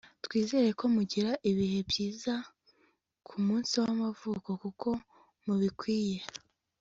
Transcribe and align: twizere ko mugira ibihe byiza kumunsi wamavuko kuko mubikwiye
twizere 0.25 0.69
ko 0.79 0.85
mugira 0.95 1.31
ibihe 1.49 1.79
byiza 1.89 2.33
kumunsi 3.27 3.73
wamavuko 3.81 4.49
kuko 4.61 4.87
mubikwiye 5.45 6.19